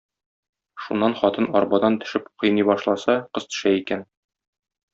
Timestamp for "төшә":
3.53-3.75